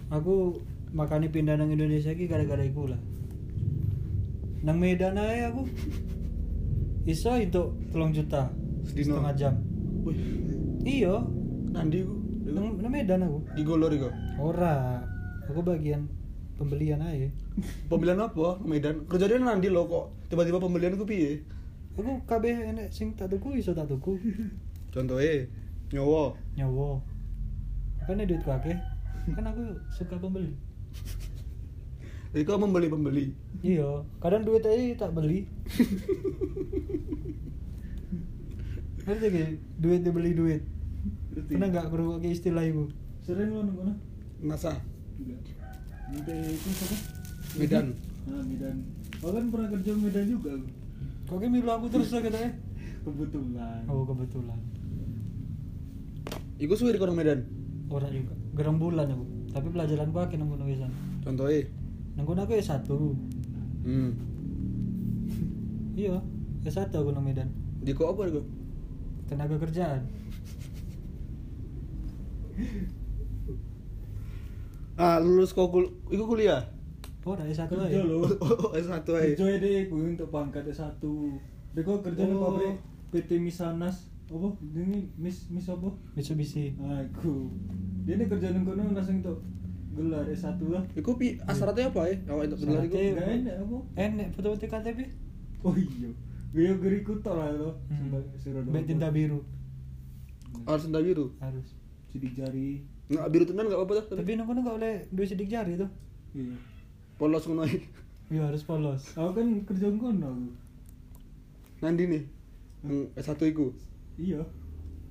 Aku 0.09 0.35
makanya 0.95 1.29
pindah 1.29 1.59
nang 1.59 1.75
Indonesia 1.75 2.15
iki 2.15 2.31
gara-gara 2.31 2.63
iku 2.63 2.89
lah. 2.89 3.01
Nang 4.63 4.79
Medan 4.79 5.19
ae 5.19 5.45
aku 5.51 5.67
iso 7.13 7.35
itu 7.37 7.75
telung 7.91 8.15
juta 8.15 8.49
Sedino. 8.87 9.19
setengah 9.19 9.35
jam. 9.35 9.55
Wih, 10.09 10.19
Iya, 10.89 11.21
nandi 11.69 12.01
ku. 12.01 12.17
nang, 12.49 12.81
nang 12.81 12.89
Medan 12.93 13.29
aku. 13.29 13.39
Di 13.53 13.63
Golor 13.63 13.93
iku. 13.93 14.09
Ora, 14.41 15.05
aku 15.45 15.61
bagian 15.61 16.09
pembelian 16.57 17.05
aja. 17.05 17.29
Pembelian 17.93 18.25
apa? 18.25 18.57
Medan. 18.65 19.05
Kerjanya 19.05 19.53
nandi 19.53 19.69
lo 19.69 19.85
kok. 19.85 20.07
Tiba-tiba 20.33 20.57
pembelian 20.57 20.97
ku 20.97 21.05
piye? 21.05 21.45
Aku 21.99 22.23
kabeh 22.25 22.73
enek 22.73 22.89
sing 22.95 23.13
tak 23.13 23.29
tuku 23.29 23.59
iso 23.61 23.77
tak 23.77 23.91
tuku. 23.91 24.17
Contohnya 24.95 25.45
nyowo. 25.93 26.33
Nyawa. 26.57 27.05
Kan 28.09 28.25
duit 28.25 28.41
kakek. 28.41 28.81
kan 29.37 29.45
aku 29.45 29.77
suka 29.93 30.17
pembeli 30.17 30.57
Jadi 32.33 32.45
kau 32.45 32.57
membeli 32.61 32.89
pembeli. 32.89 33.27
iya 33.61 34.05
kadang 34.21 34.45
duit 34.45 34.65
aja 34.65 35.05
tak 35.09 35.13
beli 35.17 35.45
ngerti 39.09 39.27
gak 39.27 39.49
duit 39.79 40.01
dibeli 40.03 40.33
duit 40.33 40.63
Berarti 41.31 41.51
pernah 41.51 41.69
nggak 41.69 41.87
kerungu 41.89 42.15
ke 42.19 42.29
istilah 42.29 42.63
itu 42.63 42.85
Sering 43.21 43.49
lo 43.49 43.61
nunggu 43.63 43.83
Nasa. 44.41 44.71
Enggak. 45.17 45.41
Minta 46.09 46.33
itu 46.33 46.69
siapa? 46.71 46.97
Medan. 47.57 47.87
Nah, 48.25 48.41
Medan. 48.41 48.77
Oh 49.19 49.31
kan 49.31 49.45
pernah 49.49 49.69
kerja 49.69 49.91
di 49.91 50.01
Medan 50.01 50.25
juga 50.27 50.53
kok 51.25 51.37
kayak 51.37 51.51
milu 51.51 51.69
aku 51.69 51.87
terus 51.89 52.09
lah 52.09 52.21
katanya 52.21 52.51
Kebetulan. 53.05 53.81
oh 53.85 54.01
kebetulan 54.03 54.57
Iku 56.59 56.73
suwi 56.73 56.91
di 56.91 56.99
orang 56.99 57.15
Medan. 57.15 57.41
orang 57.89 58.11
juga 58.11 58.35
gerang 58.55 58.77
bulan 58.77 59.09
aku 59.09 59.25
tapi 59.49 59.69
pelajaran 59.69 60.09
aku 60.09 60.19
akhirnya 60.19 60.43
nunggu 60.43 60.65
wisan 60.65 60.89
Contohnya. 61.21 61.69
nunggu 62.15 62.33
aku 62.35 62.53
ya 62.53 62.65
satu 62.67 63.13
Hmm. 63.81 64.13
iya 65.97 66.17
ya 66.61 66.71
satu 66.71 66.97
aku 66.99 67.11
nang 67.11 67.23
Medan 67.23 67.49
Di 67.79 67.93
kok 67.93 68.09
apa 68.09 68.25
di 68.25 68.33
kok? 68.35 68.45
Tenaga 69.29 69.57
kerjaan 69.57 70.03
Ah, 74.99 75.23
lulus 75.23 75.55
kok 75.55 75.71
kul 75.71 75.87
iku 76.11 76.27
kuliah. 76.27 76.59
oh 77.23 77.31
ada 77.31 77.47
satu 77.53 77.77
Kerja 77.77 77.87
aja 77.87 78.03
lo. 78.03 78.27
Oh, 78.43 78.75
S1 78.75 78.99
aja. 78.99 79.31
Kerja 79.31 79.47
deh, 79.61 79.87
gue 79.87 80.01
untuk 80.11 80.27
pangkat 80.27 80.67
S1. 80.67 80.99
Dia 81.71 81.83
kok 81.85 82.03
kerja 82.03 82.25
di 82.25 82.35
Oh. 82.35 82.43
pabrik 82.43 82.83
PT 83.15 83.39
Misanas. 83.39 84.11
Apa? 84.27 84.49
Ini 84.59 85.07
Mis 85.15 85.47
Mis 85.49 85.71
apa? 85.71 85.87
Mitsubishi 86.13 86.75
aku. 86.75 87.47
Dia 88.03 88.19
ini 88.19 88.27
kerja 88.27 88.51
di 88.51 88.59
kono 88.59 88.91
langsung 88.91 89.23
untuk 89.23 89.39
gelar 89.95 90.27
S1 90.27 90.59
lah. 90.67 90.83
Iku 90.93 91.15
pi 91.15 91.39
asratnya 91.43 91.89
apa 91.89 92.01
ya? 92.05 92.17
Awak 92.27 92.43
itu 92.45 92.57
gelar 92.59 92.83
iku. 92.83 92.97
Gak 93.15 93.29
enak 93.39 93.55
apa? 93.57 93.77
enek 93.95 94.29
foto-foto 94.33 94.67
KTP 94.67 94.99
Oh 95.61 95.75
iya. 95.75 96.11
Gue 96.49 96.73
geriku 96.81 97.13
tok 97.21 97.35
lah 97.37 97.53
lo. 97.53 97.71
Hmm. 97.93 98.15
Baik 98.73 98.87
tinta 98.89 99.13
biru 99.13 99.45
Harus 100.65 100.89
tinta 100.89 101.01
biru. 101.01 101.27
harus 101.39 101.67
Sidik 102.09 102.33
jari. 102.33 102.81
Nggak 103.09 103.29
biru 103.29 103.45
tenan 103.45 103.69
enggak 103.69 103.81
apa-apa 103.85 104.05
tuh. 104.09 104.17
tapi 104.17 104.33
nunggu 104.37 104.53
nggak 104.57 104.77
boleh 104.81 104.97
dua 105.13 105.25
sidik 105.25 105.49
jari 105.49 105.77
tuh 105.77 105.89
Iya. 106.33 106.57
Polos 107.17 107.45
ngono 107.45 107.65
ae. 107.65 107.81
iya 108.29 108.45
harus 108.45 108.61
polos 108.63 109.17
Aku 109.17 109.33
kan 109.33 109.49
kerja 109.65 109.89
kono 109.93 110.29
aku. 110.29 110.49
Nandi 111.81 112.05
nih. 112.07 112.23
Yang 112.85 113.01
S1 113.17 113.41
iku. 113.49 113.67
Iya. 114.17 114.41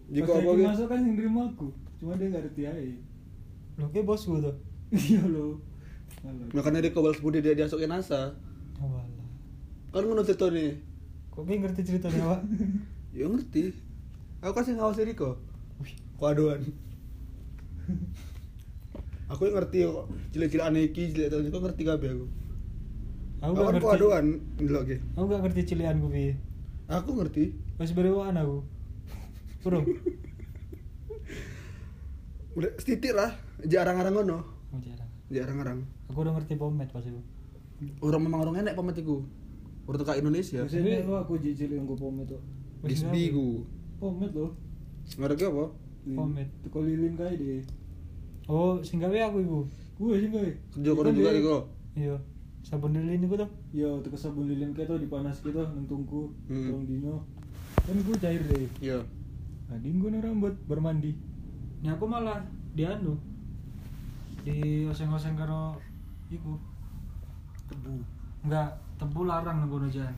Jika 0.08 0.30
apa 0.32 0.46
lagi 0.46 0.58
gitu? 0.58 0.70
masuk 0.72 0.88
kan 0.88 1.00
yang 1.02 1.16
nerima 1.16 1.42
aku. 1.50 1.68
Cuma 1.98 2.14
dia 2.16 2.30
gak 2.30 2.44
ngerti 2.50 2.64
aja. 2.66 2.96
lo 3.78 3.86
kayak 3.90 4.06
bosku 4.06 4.42
tuh 4.42 4.56
Iya 4.90 5.22
lo. 5.26 5.62
Makanya 6.54 6.82
dia 6.82 6.92
kobal 6.92 7.14
sebudi 7.14 7.42
dia 7.42 7.54
diasukin 7.54 7.90
NASA. 7.90 8.34
oh 8.82 8.90
Kan 9.94 10.02
ngono 10.02 10.22
cerita 10.22 10.50
nih. 10.50 10.78
Kok 11.38 11.46
kayak 11.46 11.62
ngerti 11.62 11.82
ceritanya 11.86 12.34
pak 12.34 12.42
Ya 13.18 13.26
ngerti. 13.26 13.74
Aku 14.42 14.54
kasih 14.54 14.78
ngawasi 14.78 15.06
Riko. 15.06 15.38
Wih, 15.82 15.94
Kuaduan. 16.18 16.62
aku 19.28 19.42
yang 19.46 19.56
ngerti 19.58 19.78
kok 19.86 20.06
cilik-cilik 20.32 20.66
aneh 20.66 20.82
iki 20.88 21.14
cilik 21.14 21.28
tahun 21.30 21.50
kok 21.50 21.64
ngerti 21.64 21.84
kabeh 21.84 22.10
aku. 22.10 22.26
aku 23.38 23.52
gak 23.54 23.66
ngerti 23.70 23.86
iki. 23.86 24.96
aku 25.14 25.26
gak 25.28 25.42
ngerti 25.46 25.62
cilian 25.66 26.00
gue 26.00 26.10
piye 26.10 26.34
Aku 26.88 27.10
ngerti. 27.14 27.44
masih 27.76 27.94
berewaan 27.94 28.40
aku 28.40 28.64
Bro, 29.62 29.84
Udah 32.56 32.72
setitik 32.80 33.12
lah, 33.12 33.36
jarang-jarang 33.62 34.16
ngono. 34.16 34.38
oh, 34.72 34.80
jarang. 34.80 35.10
Jarang-jarang. 35.28 35.80
Aku 36.08 36.24
udah 36.24 36.34
ngerti 36.40 36.56
pomet 36.56 36.88
pas 36.88 37.04
itu. 37.04 37.20
Orang 38.00 38.24
memang 38.24 38.48
orang 38.48 38.64
enek 38.64 38.74
pamit 38.74 38.96
iku. 38.96 39.22
Urut 39.88 40.04
ka 40.04 40.20
Indonesia. 40.20 40.68
Biasanya 40.68 41.08
lo 41.08 41.24
aku 41.24 41.40
jijil 41.40 41.72
yang 41.72 41.88
gue 41.88 41.96
pomade 41.96 42.36
tuh. 42.36 42.44
Disbi 42.84 43.32
ku. 43.32 43.64
Pomade 43.96 44.36
lo. 44.36 44.52
Ngarep 45.16 45.40
apa? 45.48 45.66
Pomade. 46.12 46.52
Teko 46.68 46.84
lilin 46.84 47.16
kae 47.16 47.40
deh. 47.40 47.64
Oh, 48.52 48.84
sing 48.84 49.00
gawe 49.00 49.16
aku 49.32 49.38
iku. 49.48 49.60
Gue 49.96 50.28
kae. 50.28 50.52
Kerja 50.76 50.92
kono 50.92 51.10
juga 51.16 51.32
Riko. 51.32 51.58
Iya. 51.96 52.20
Sabun 52.68 52.92
lilin 53.00 53.24
iku 53.24 53.40
tuh. 53.40 53.50
Iya, 53.72 53.96
teko 54.04 54.20
sabun 54.20 54.52
lilin 54.52 54.76
kae 54.76 54.84
tuh 54.84 55.00
dipanas 55.00 55.40
gitu 55.40 55.56
nang 55.56 55.88
tungku. 55.88 56.36
Hmm. 56.52 56.68
Tolong 56.68 56.84
dino. 56.84 57.24
Kan 57.88 57.96
gue 58.04 58.16
cair 58.20 58.44
deh. 58.44 58.68
Iya. 58.84 59.00
Nah, 59.72 59.80
gue 59.80 60.10
nih 60.12 60.20
rambut 60.20 60.56
bermandi. 60.68 61.16
Ini 61.80 61.96
aku 61.96 62.04
malah 62.12 62.44
di 62.76 62.84
anu. 62.84 63.16
Di 64.44 64.84
oseng-oseng 64.92 65.40
karo 65.40 65.80
iku. 66.28 66.60
Tebu. 67.72 68.04
Enggak, 68.44 68.80
tebu 68.98 69.30
larang 69.30 69.62
nang 69.62 69.70
kono 69.70 69.88
jan. 69.88 70.14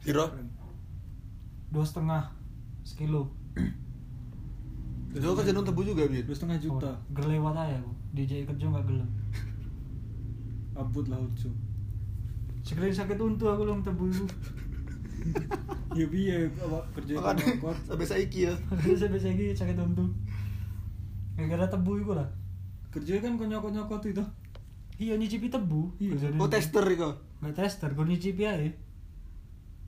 Piro? 0.00 0.26
Dua 1.70 1.84
setengah 1.84 2.22
sekilo. 2.86 3.30
Itu 5.10 5.34
kerja 5.34 5.50
nang 5.50 5.66
tebu 5.66 5.82
juga, 5.82 6.06
Bin. 6.06 6.22
Dua 6.22 6.34
setengah 6.34 6.58
juta. 6.62 6.90
Oh, 6.90 6.96
gerlewat 7.14 7.54
aja 7.58 7.76
aku. 7.82 7.90
Di 8.14 8.22
JI 8.26 8.46
kerja 8.46 8.64
nggak 8.70 8.86
gelem. 8.86 9.10
Abut 10.80 11.06
lah 11.10 11.18
ucu. 11.18 11.50
Sekali 12.62 12.94
sakit 12.94 13.18
untu 13.18 13.50
aku 13.50 13.66
long 13.66 13.82
tebu 13.82 14.06
itu. 14.08 14.26
Ya 15.90 16.06
biye 16.06 16.46
apa 16.54 16.78
kerja 16.94 17.18
Makanya 17.18 17.58
kuat. 17.58 17.74
sampai 17.82 18.06
saiki 18.06 18.46
ya. 18.46 18.54
Saya 18.94 19.10
biasa 19.10 19.26
lagi 19.26 19.50
sakit 19.50 19.74
untu. 19.74 20.06
Gara-gara 21.34 21.66
tebu 21.66 21.98
itu 21.98 22.14
lah. 22.14 22.30
Kerja 22.94 23.18
kan 23.18 23.34
konyok-konyok 23.34 23.90
itu. 24.06 24.22
Iya 25.00 25.16
nyicipi 25.16 25.48
tebu. 25.48 25.96
Iya. 25.96 26.36
Oh, 26.36 26.44
tester 26.52 26.84
Riko. 26.84 27.16
Nggak 27.40 27.56
tester, 27.56 27.88
gue 27.96 28.04
nyicipi 28.04 28.44
aja. 28.44 28.68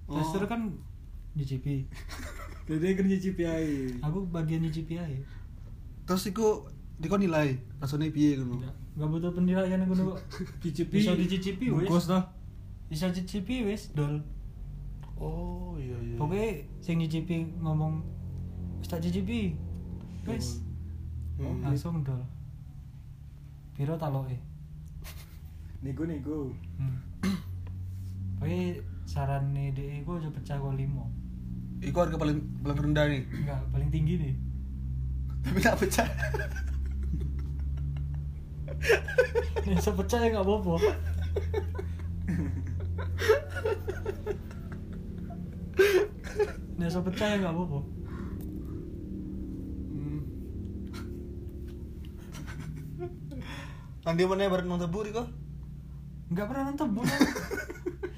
Oh. 0.09 0.17
Tester 0.17 0.49
kan 0.49 0.73
nyicipi. 1.37 1.85
Jadi 2.69 2.97
kerja 2.97 3.17
CPI. 3.21 4.01
Aku 4.01 4.25
bagian 4.33 4.65
nyicipi 4.65 4.97
aja. 4.97 5.21
Terus 6.09 6.25
iku 6.33 6.65
diko 6.97 7.21
nilai, 7.21 7.61
rasane 7.77 8.09
piye 8.09 8.41
ngono. 8.41 8.65
Nggak, 8.65 8.75
nggak 8.97 9.09
butuh 9.13 9.31
penilaian 9.37 9.85
aku 9.85 9.93
kok. 10.17 10.19
Cicipi. 10.65 11.05
Bisa 11.05 11.13
dicicipi 11.13 11.67
wes. 11.69 11.91
Bungkus 11.91 12.09
dah. 12.09 12.25
Bisa 12.89 13.13
cicipi 13.13 13.69
wes, 13.69 13.93
dol. 13.93 14.25
Oh, 15.21 15.77
iya 15.77 15.99
iya. 16.01 16.17
Pokoknya 16.17 16.65
sing 16.81 16.97
nyicipi 17.03 17.45
ngomong 17.61 18.01
wis 18.81 18.89
tak 18.89 19.05
cicipi. 19.05 19.53
Wes. 20.25 20.65
Hmm. 21.37 21.61
Langsung 21.61 22.01
dol. 22.01 22.25
Piro 23.77 23.99
taloke? 24.01 24.52
Nego 25.83 26.07
nego. 26.07 26.55
Hmm. 26.79 27.03
Pokoknya 28.39 28.79
saran 29.03 29.51
nih 29.51 29.75
DE 29.75 30.07
gue 30.07 30.15
aja 30.15 30.31
pecah 30.31 30.57
kok 30.63 30.79
limo. 30.79 31.11
Iku 31.83 31.99
harga 31.99 32.15
paling 32.15 32.39
paling 32.63 32.79
rendah 32.79 33.11
nih. 33.11 33.27
Enggak, 33.27 33.61
paling 33.75 33.91
tinggi 33.91 34.15
nih. 34.15 34.35
Tapi 35.43 35.59
tak 35.59 35.75
pecah. 35.83 36.07
Nih 39.67 39.79
sepecah 39.83 40.23
ya 40.23 40.31
nggak 40.39 40.47
apa-apa. 40.47 40.75
Nih 46.79 46.87
sepecah 46.87 47.27
ya 47.27 47.37
nggak 47.43 47.55
apa-apa. 47.59 47.79
Hmm. 49.91 50.21
Nanti 54.07 54.23
mana 54.31 54.47
bareng 54.47 54.71
nang 54.71 54.79
tebu 54.79 55.03
Riko? 55.11 55.42
Nggak 56.33 56.47
pernah 56.49 56.63
nonton 56.73 56.89
bola. 56.97 57.17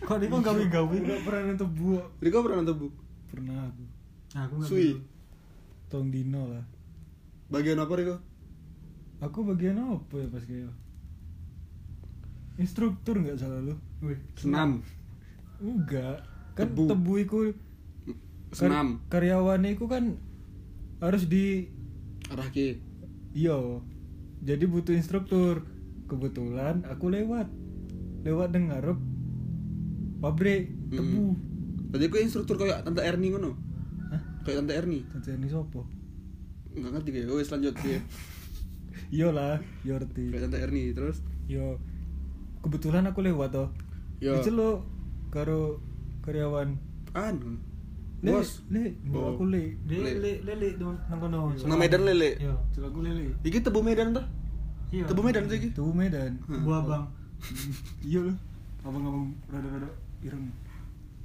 Kok 0.05 0.21
dia 0.21 0.29
kok 0.29 0.45
gawe-gawe? 0.45 0.97
Enggak 1.01 1.21
pernah 1.25 1.43
nonton 1.49 1.71
buah. 1.73 2.05
Riko 2.21 2.39
pernah 2.45 2.57
nang 2.61 2.69
tebu. 2.69 2.89
Pernah 3.33 3.57
aku. 3.73 3.85
Nah, 4.37 4.41
aku 4.45 4.55
nggak 4.61 4.69
Sui. 4.69 4.91
Tong 5.89 6.13
dino 6.13 6.45
lah. 6.45 6.65
Bagian 7.49 7.81
apa 7.81 7.93
Riko? 7.97 8.17
Aku 9.25 9.49
bagian 9.49 9.81
apa 9.81 10.15
ya 10.21 10.29
pas 10.29 10.45
kayak 10.45 10.77
Instruktur 12.61 13.17
nggak 13.17 13.41
salah 13.41 13.65
lu? 13.65 13.75
Wih, 14.05 14.21
Senam. 14.37 14.85
Enggak. 15.59 16.23
Kan 16.53 16.71
Tebu. 16.71 16.85
tebu, 16.87 17.13
iku 17.19 17.39
Senam. 18.53 19.03
karyawannya 19.11 19.75
iku 19.75 19.89
kan 19.91 20.21
harus 21.03 21.27
di 21.27 21.67
Arah 22.29 22.47
ke. 22.53 22.77
iya. 23.33 23.57
Jadi 24.45 24.65
butuh 24.69 24.93
instruktur. 24.93 25.65
Kebetulan 26.05 26.85
aku 26.85 27.09
lewat. 27.09 27.49
Lewat 28.25 28.49
dengar 28.51 28.85
pabrik 30.19 30.73
tebu. 30.89 31.37
Tadi 31.93 32.05
aku 32.09 32.17
instruktur 32.19 32.57
kayak 32.57 32.83
Tante 32.83 33.05
Erni 33.05 33.31
ngono. 33.31 33.55
Hah? 34.11 34.21
Kayak 34.43 34.65
Tante 34.65 34.75
Erni. 34.75 35.05
Tante 35.07 35.31
ini 35.31 35.47
sopo? 35.47 35.87
Enggak 36.75 36.91
ngerti 36.99 37.09
kayak. 37.13 37.27
Oh, 37.31 37.39
selanjut 37.39 37.75
dia. 37.81 38.01
Iya 39.11 39.31
lah, 39.31 39.59
Yorti. 39.85 40.33
Kayak 40.33 40.49
Tante 40.49 40.59
Erni 40.59 40.91
terus. 40.91 41.23
Yo. 41.47 41.79
Kebetulan 42.65 43.07
aku 43.07 43.21
lewat 43.23 43.53
toh. 43.53 43.69
Yo. 44.19 44.41
Diceluk 44.41 44.83
karo 45.31 45.79
karyawan. 46.25 46.75
An. 47.15 47.61
Le, 48.25 48.33
Bos. 48.33 48.65
le, 48.73 48.97
Oh. 49.13 49.37
aku 49.37 49.45
le. 49.47 49.77
Le. 49.87 50.17
le 50.19 50.33
le 50.41 50.53
le 50.57 50.69
nang 50.81 51.21
kono. 51.21 51.53
Nang 51.53 51.77
Medan 51.79 52.09
lele. 52.09 52.41
Yo. 52.41 52.57
Coba 52.73 52.89
aku 52.89 53.05
lele. 53.05 53.37
Iki 53.45 53.61
tebu 53.61 53.85
Medan 53.85 54.17
tuh. 54.17 54.25
Iya. 54.91 55.05
Tebu 55.07 55.21
Medan 55.21 55.45
sih 55.47 55.61
iki. 55.61 55.69
Tuh 55.77 55.93
Medan. 55.93 56.41
Gua 56.65 56.81
Bang. 56.83 57.05
Iya 58.09 58.21
loh. 58.31 58.37
Abang-abang 58.85 59.33
rada-rada 59.49 59.91
ireng. 60.21 60.53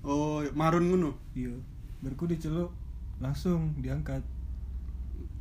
Oh, 0.03 0.43
marun 0.55 0.85
ngono. 0.87 1.11
Iya. 1.35 1.51
Berku 1.99 2.27
diceluk 2.27 2.71
langsung 3.19 3.75
diangkat. 3.83 4.23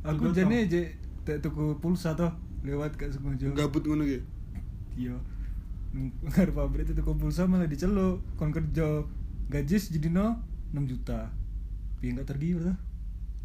Aku 0.03 0.31
jane 0.35 0.67
aja 0.67 0.81
tak 1.23 1.43
tuku 1.43 1.79
pulsa 1.79 2.15
toh 2.15 2.31
lewat 2.63 2.95
ke 2.99 3.07
sengaja. 3.07 3.51
Gabut 3.55 3.83
ngono 3.87 4.03
ki. 4.03 4.19
Iya. 4.99 5.15
Ngarep 6.27 6.53
pabrik 6.53 6.87
itu 6.87 6.93
tuku 6.99 7.11
pulsa 7.15 7.47
malah 7.47 7.67
diceluk 7.67 8.19
kon 8.35 8.51
kerja 8.51 9.03
gaji 9.49 9.75
jadi 9.79 10.09
no 10.11 10.39
6 10.75 10.85
juta. 10.85 11.31
Piye 11.99 12.13
enggak 12.13 12.35
tergiur? 12.35 12.61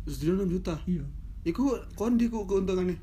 Terus 0.04 0.16
dia 0.20 0.34
6 0.34 0.50
juta. 0.50 0.74
Iya. 0.84 1.04
Iku 1.46 1.78
kondi 1.96 2.28
ku 2.28 2.44
keuntungannya. 2.44 2.96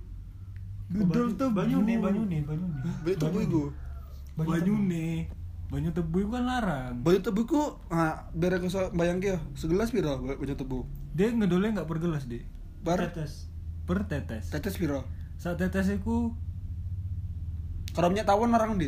Gedol 0.92 1.32
tuh 1.40 1.50
banyu 1.56 1.80
nih, 1.88 1.98
banyu 2.04 2.28
nih, 2.28 2.44
banyu 2.44 2.68
nih. 2.68 3.72
Banyu. 4.36 4.50
Banyu 4.52 4.76
nih. 4.88 5.18
Banyu 5.72 5.90
tebu 5.96 6.18
itu 6.20 6.30
kan 6.32 6.44
larang. 6.44 6.94
Banyu 7.00 7.20
tebu 7.24 7.42
ku 7.48 7.80
ah 7.88 8.28
biar 8.36 8.60
aku 8.60 8.68
so 8.68 8.92
bayang 8.92 9.24
ya. 9.24 9.40
Segelas 9.56 9.92
piro 9.92 10.20
banyu 10.20 10.56
tebu? 10.56 10.84
Dia 11.16 11.32
ngedolnya 11.32 11.80
nggak 11.80 11.88
per 11.88 11.98
gelas 12.04 12.28
deh. 12.28 12.44
Bar 12.84 13.00
Tetes. 13.00 13.48
Per 13.88 14.04
tetes. 14.08 14.52
tetes 14.52 14.76
piro? 14.76 15.08
Saat 15.40 15.60
tetes 15.60 15.88
itu 15.90 16.32
Karomnya 17.92 18.24
tawon 18.24 18.56
larang 18.56 18.80
di. 18.80 18.88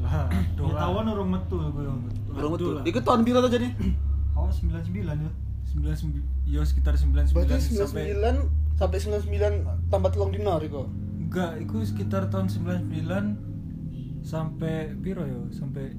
lah 0.00 0.32
Ya 0.56 0.72
tawon 0.80 1.12
urung 1.12 1.28
metu 1.28 1.60
gue. 1.60 1.84
Orang 2.32 2.56
lah. 2.56 2.82
Iku 2.88 3.04
tahun 3.04 3.20
piro 3.24 3.44
tuh 3.44 3.52
jadi? 3.52 3.68
Awas 4.32 4.60
99 4.64 4.96
ya. 5.04 5.30
99 5.70 6.50
ya 6.50 6.66
sekitar 6.66 6.98
99 6.98 7.30
Berarti 7.30 7.78
sampai 7.78 8.10
99 8.10 8.74
sampai 8.74 8.98
99 8.98 9.86
tambah 9.92 10.10
telung 10.10 10.32
dinar 10.34 10.58
iku. 10.66 10.90
enggak 11.20 11.62
itu 11.62 11.78
sekitar 11.86 12.26
tahun 12.26 12.50
99 12.50 12.90
sampai 14.20 14.94
piro 14.96 15.22
ya 15.22 15.38
sampai 15.50 15.90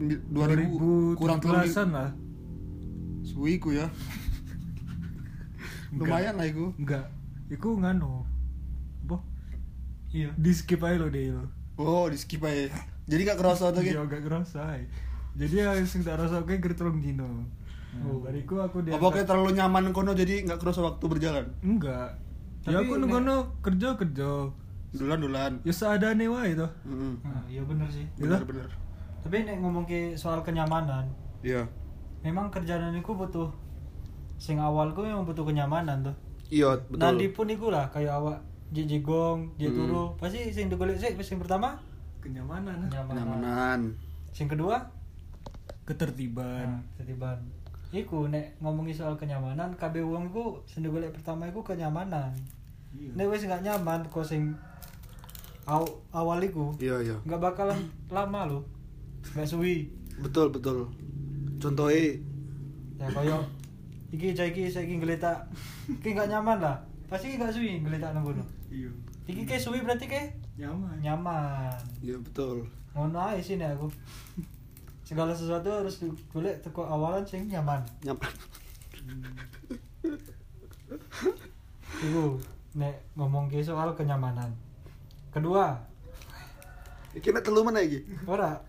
2000 0.00 1.14
kurang 1.14 1.38
telung 1.38 1.60
di- 1.60 1.74
an 1.74 1.90
lah 1.90 2.10
Suwi 3.20 3.54
iku 3.54 3.70
ya. 3.70 3.84
Lumayan 5.92 6.34
lah 6.34 6.44
iku. 6.44 6.72
enggak 6.76 7.06
itu 7.46 7.68
nganu 7.68 8.24
boh 9.02 9.20
Iya. 10.08 10.30
di 10.34 10.50
skip 10.50 10.80
aja 10.80 10.96
lo 10.96 11.06
deh 11.06 11.28
lo 11.28 11.44
Oh, 11.76 12.04
di 12.04 12.14
skip 12.14 12.40
aja. 12.40 12.68
Jadi 13.04 13.20
gak 13.24 13.36
kerasa 13.36 13.70
tuh 13.70 13.80
iya 13.80 13.96
gitu. 13.96 14.06
gak 14.06 14.22
kerasa 14.22 14.58
ay. 14.70 14.86
jadi 15.32 15.72
yang 15.74 15.84
sing 15.84 16.00
tak 16.00 16.16
rasa 16.16 16.40
kayak 16.42 16.60
gertolong 16.60 16.98
dino 16.98 17.44
nah, 17.92 18.04
Oh. 18.04 18.20
bariku 18.20 18.58
aku 18.58 18.80
dia 18.80 18.92
Apa 18.92 19.08
kayak 19.10 19.24
terlalu 19.26 19.52
nyaman 19.52 19.90
kono 19.90 20.12
jadi 20.12 20.40
gak 20.44 20.58
kerasa 20.58 20.80
waktu 20.80 21.04
berjalan? 21.04 21.44
enggak 21.60 22.16
ya 22.60 22.68
Tapi 22.68 22.74
aku 22.80 22.92
nek- 22.96 23.00
nunggu 23.10 23.36
kerja 23.60 23.88
kerja 23.96 24.28
Dulan-dulan. 24.90 25.62
ya 25.62 25.70
seadanya 25.70 26.26
wae 26.26 26.50
itu 26.50 26.66
Heeh. 26.66 27.14
Nah, 27.22 27.42
iya 27.46 27.62
bener 27.62 27.86
sih. 27.86 28.02
Iya. 28.18 28.42
Bener-bener. 28.42 28.66
Tapi 29.20 29.36
nek 29.44 29.56
ngomong 29.60 29.84
ke 29.84 30.16
soal 30.16 30.40
kenyamanan, 30.40 31.06
Iya. 31.40 31.62
memang 32.20 32.50
kerjaan 32.50 32.90
iku 32.94 33.14
butuh 33.14 33.52
sing 34.36 34.56
awal 34.58 34.90
ku 34.90 35.04
memang 35.04 35.22
butuh 35.22 35.44
kenyamanan 35.44 36.02
tuh. 36.02 36.16
Iya, 36.48 36.74
betul. 36.88 36.98
Nanti 36.98 37.26
pun 37.30 37.46
iku 37.46 37.70
lah 37.70 37.86
kayak 37.88 38.16
awak 38.16 38.38
jijigong, 38.70 39.54
Hmm. 39.54 39.70
turu, 39.70 40.04
pasti 40.16 40.50
sing 40.50 40.66
digolek 40.66 40.96
sih 40.96 41.12
sing 41.20 41.38
pertama 41.38 41.78
kenyamanan 42.18 42.82
kenyamanan. 42.82 43.14
Kenyamanan. 43.14 43.80
Sing 44.32 44.46
kedua 44.46 44.90
ketertiban 45.84 46.66
nah, 46.66 46.82
ketiban. 46.96 47.38
Iku 47.90 48.30
nek 48.30 48.54
ngomongi 48.62 48.94
soal 48.94 49.18
kenyamanan, 49.18 49.74
kabeh 49.74 50.02
wong 50.02 50.30
iku 50.30 50.62
sing 50.64 50.82
digolek 50.82 51.10
pertama 51.10 51.46
iku 51.46 51.60
kenyamanan. 51.60 52.30
Iya. 52.94 53.14
Nek 53.14 53.26
wis 53.30 53.46
gak 53.46 53.62
nyaman 53.62 54.06
kok 54.06 54.22
sing 54.22 54.54
aw, 55.70 55.84
awal 56.10 56.42
iku 56.42 56.74
Iya, 56.82 56.98
iya. 57.00 57.16
nggak 57.22 57.38
bakalan 57.38 57.78
lama 58.10 58.50
loh. 58.50 58.62
Gak 59.30 59.46
suwi. 59.46 59.86
Betul, 60.18 60.50
betul. 60.50 60.90
Contohnya 61.62 62.18
ya 63.00 63.06
koyo 63.08 63.38
iki 64.12 64.34
cah 64.36 64.44
iki 64.44 64.68
saiki 64.68 65.00
ngeletak 65.00 65.38
iki 65.88 66.12
gak 66.12 66.28
nyaman 66.28 66.60
lah 66.60 66.76
pasti 67.08 67.38
gak 67.40 67.48
suwi 67.48 67.80
ngeletak 67.80 68.12
nang 68.12 68.20
kono 68.20 68.44
iya 68.68 68.90
iki 69.24 69.48
ke 69.48 69.56
suwi 69.56 69.80
berarti 69.80 70.04
ke 70.04 70.20
nyaman 70.60 71.00
nyaman 71.00 71.72
Iya, 72.04 72.20
betul. 72.20 72.66
ngono 72.92 73.32
sih 73.40 73.56
nek 73.56 73.72
aku 73.78 73.86
segala 75.06 75.32
sesuatu 75.32 75.70
harus 75.72 75.96
golek 76.28 76.60
teko 76.60 76.84
awalan 76.84 77.24
sing 77.24 77.48
nyaman 77.48 77.80
Nyaman. 78.04 78.32
iku 82.04 82.36
nek 82.76 82.94
ngomong 83.16 83.48
ke 83.48 83.64
soal 83.64 83.94
kenyamanan 83.96 84.50
kedua. 85.30 85.78
Iki 87.14 87.32
nek 87.34 87.42
telu 87.42 87.64
mana 87.66 87.82
iki? 87.82 88.06
ora. 88.26 88.62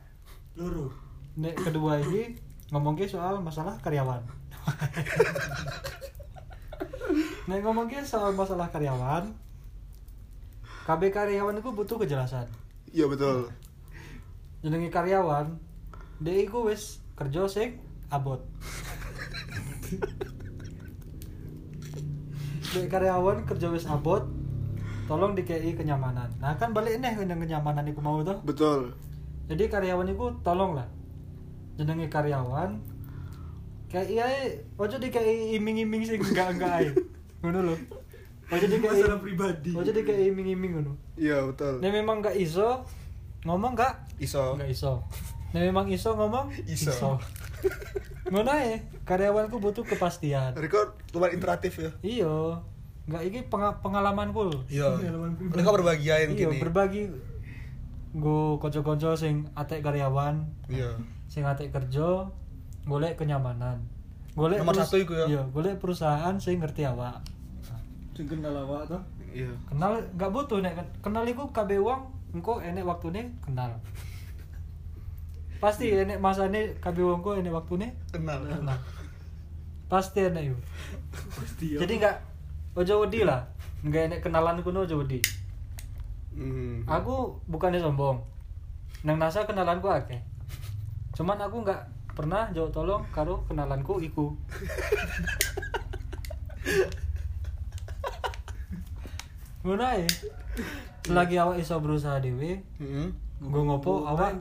Loro 0.58 0.91
nek 1.38 1.56
kedua 1.56 2.00
ini 2.04 2.36
ngomong 2.71 2.95
ke 2.97 3.08
soal 3.08 3.41
masalah 3.41 3.78
karyawan. 3.80 4.21
Nek 7.50 7.60
ngomong 7.65 7.89
ke 7.91 8.06
soal 8.06 8.34
masalah 8.38 8.69
karyawan 8.71 9.34
KB 10.86 11.12
karyawan 11.13 11.58
itu 11.60 11.71
butuh 11.74 11.97
kejelasan. 12.02 12.47
Iya, 12.91 13.08
betul. 13.08 13.50
jenenge 14.62 14.93
karyawan 14.93 15.58
dia 16.21 16.45
iku 16.45 16.69
wis 16.69 17.02
kerja 17.17 17.50
sing 17.50 17.82
abot. 18.13 18.45
Dek 22.71 22.88
karyawan 22.88 23.43
kerja 23.50 23.67
wis 23.74 23.89
abot 23.89 24.30
tolong 25.12 25.36
dikei 25.36 25.76
kenyamanan 25.76 26.32
nah 26.39 26.56
kan 26.56 26.71
balik 26.71 26.95
nih 26.97 27.12
ke 27.12 27.28
kenyamanan 27.28 27.84
iku 27.84 28.00
mau 28.00 28.24
tuh 28.24 28.39
Betul. 28.47 28.95
jadi 29.52 29.67
karyawan 29.67 30.08
iku 30.08 30.39
tolong 30.39 30.71
lah 30.71 30.88
jenenge 31.76 32.08
karyawan 32.08 32.80
kayak 33.91 34.08
iya 34.08 34.26
ojo 34.80 34.95
dikei 34.95 35.60
iming-iming 35.60 36.08
sing 36.08 36.24
enggak 36.24 36.56
enggak 36.56 36.71
ae 36.80 36.88
ngono 37.43 37.60
lho 37.67 37.76
ojo 38.47 38.65
dikei 38.67 38.88
Masalah 38.88 39.19
pribadi. 39.19 39.71
ojo 39.76 39.91
dikei 39.91 40.32
iming-iming 40.32 40.80
ngono 40.80 40.93
Iya, 41.19 41.43
betul. 41.43 41.84
nek 41.84 41.91
memang 41.91 42.24
enggak 42.24 42.39
iso 42.39 42.88
ngomong 43.43 43.76
enggak 43.76 43.93
Iso. 44.21 44.54
Enggak 44.54 44.69
iso. 44.69 45.02
Nah 45.50 45.65
memang 45.65 45.89
iso 45.89 46.13
ngomong 46.13 46.54
Iso. 46.69 47.17
Ngono 48.30 48.54
ae, 48.54 48.86
karyawanku 49.02 49.58
butuh 49.58 49.82
kepastian. 49.82 50.54
Record 50.54 50.93
lumayan 51.12 51.41
interaktif 51.41 51.74
ya. 51.82 51.91
Iya. 52.06 52.62
Enggak 53.04 53.24
iki 53.24 53.40
penga- 53.48 53.78
pengalamanku 53.80 54.46
lho. 54.46 54.60
Iya. 54.68 54.94
Pengalaman. 54.94 55.32
Mereka 55.38 55.70
berbagi 55.72 56.08
aja 56.08 56.22
yang 56.22 56.32
Iya, 56.32 56.40
gini. 56.48 56.58
berbagi 56.60 57.04
Gue 58.12 58.60
konco-konco 58.60 59.16
sing 59.16 59.48
atek 59.54 59.80
karyawan, 59.82 60.44
Iya. 60.68 61.00
sing 61.26 61.42
atek 61.42 61.72
kerja, 61.72 62.28
golek 62.84 63.16
kenyamanan. 63.16 63.80
Golek 64.32 64.60
Nomor 64.60 64.76
satu 64.78 65.00
iku 65.00 65.16
ya? 65.16 65.26
Iya, 65.26 65.42
golek 65.48 65.78
perusahaan 65.78 66.36
sing 66.36 66.60
ngerti 66.60 66.84
awak. 66.84 67.24
sing 68.12 68.28
kenal 68.28 68.52
awak 68.54 68.84
toh 68.86 69.00
Iya. 69.32 69.48
Kenal 69.66 69.96
enggak 70.06 70.28
butuh 70.30 70.60
nek 70.60 70.76
kenal 71.00 71.24
iku 71.24 71.48
kabeh 71.50 71.80
wong 71.80 72.04
engko 72.32 72.60
enek 72.60 72.84
waktune 72.84 73.32
kenal. 73.40 73.72
Pasti 75.58 75.94
enek 75.94 76.18
masane 76.18 76.76
kabeh 76.76 77.00
wong 77.02 77.22
kok 77.22 77.38
enek 77.38 77.54
waktune 77.54 77.96
Kenal. 78.10 78.44
Nah, 78.60 78.76
pasti 79.88 80.26
enak 80.26 80.44
yuk. 80.44 80.60
pasti 81.32 81.78
Jadi 81.78 81.94
nggak 81.96 82.16
ojo 82.78 82.94
wedi 83.04 83.28
lah, 83.28 83.44
nggak 83.84 84.04
enak 84.08 84.20
kenalan 84.24 84.64
kuno 84.64 84.88
ojo 84.88 85.04
wedi. 85.04 85.20
Hmm. 86.32 86.88
Aku 86.88 87.36
bukannya 87.52 87.84
sombong, 87.84 88.24
nang 89.04 89.20
nasa 89.20 89.44
kenalanku 89.44 89.92
akeh. 89.92 90.24
Cuman 91.12 91.36
aku 91.40 91.68
nggak 91.68 91.82
pernah 92.16 92.48
jauh 92.56 92.72
tolong 92.72 93.04
karo 93.12 93.44
kenalanku 93.48 94.00
iku. 94.00 94.32
Ae. 99.92 100.08
Selagi 101.04 101.36
awak 101.38 101.60
iso 101.60 101.76
berusaha 101.84 102.18
dewe, 102.24 102.62
Hmm. 102.80 103.12
gue 103.42 103.62
ngopo 103.62 104.06
awak 104.08 104.38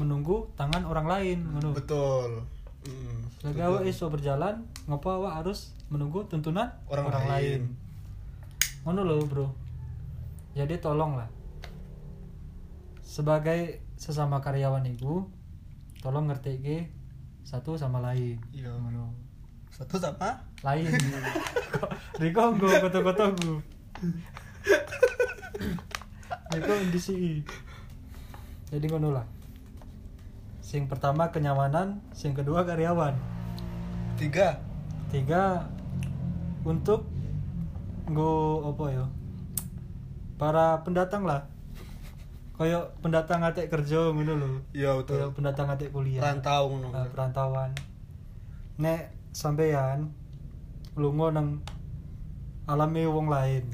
menunggu 0.00 0.48
tangan 0.56 0.82
orang 0.88 1.06
lain 1.06 1.38
ngono. 1.44 1.76
Betul. 1.76 2.40
Hmm. 2.86 3.20
Selagi 3.38 3.60
Betul. 3.60 3.68
awak 3.68 3.82
iso 3.84 4.04
berjalan, 4.08 4.54
ngopo 4.88 5.08
awak 5.12 5.44
harus 5.44 5.76
menunggu 5.94 6.26
tuntunan 6.26 6.74
Orang 6.90 7.06
orang, 7.06 7.24
lain. 7.30 7.62
Ngono 8.82 9.06
loh, 9.06 9.22
Bro. 9.22 9.46
Jadi 10.58 10.82
tolonglah. 10.82 11.30
Sebagai 13.06 13.86
sesama 13.94 14.42
karyawan 14.42 14.82
ibu, 14.90 15.30
tolong 16.02 16.26
ngerti 16.26 16.52
ke 16.58 16.78
satu 17.46 17.78
sama 17.78 18.02
lain. 18.02 18.42
Iya. 18.50 18.74
Ngono. 18.74 19.14
Satu 19.70 19.98
sama 19.98 20.38
Lain. 20.64 20.86
Riko 22.22 22.56
nggo 22.56 22.68
koto-koto 22.80 23.24
gu. 23.36 23.54
Riko 26.56 26.72
ndisi. 26.88 27.44
Jadi 28.72 28.86
ngono 28.88 29.12
lah. 29.12 29.26
Sing 30.64 30.88
pertama 30.88 31.28
kenyamanan, 31.28 32.00
sing 32.16 32.32
kedua 32.32 32.64
karyawan. 32.64 33.12
tiga 34.14 34.62
tiga 35.10 35.66
untuk 36.64 37.04
nggo 38.08 38.64
apa 38.72 38.84
ya? 38.90 39.04
Para 40.40 40.80
pendatang 40.82 41.28
lah. 41.28 41.46
Kayak 42.54 42.96
pendatang 43.04 43.44
atik 43.44 43.68
kerja 43.68 44.10
ngono 44.10 44.32
lho. 44.38 44.50
Iya 44.72 44.96
betul. 44.98 45.30
pendatang 45.36 45.68
atik 45.70 45.92
kuliah. 45.92 46.24
Rantau 46.24 46.72
ngono. 46.72 46.88
Nah, 46.90 47.06
perantauan. 47.12 47.70
Nek 48.80 49.12
sampeyan 49.30 50.10
lunga 50.96 51.34
nang 51.34 51.60
alami 52.64 53.04
wong 53.04 53.28
lain. 53.28 53.64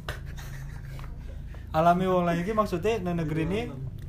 Alami 1.79 2.05
wong 2.09 2.25
lain 2.27 2.43
iki 2.43 2.53
maksudnya 2.57 2.99
nang 2.99 3.21
negeri 3.21 3.47
ini? 3.47 3.61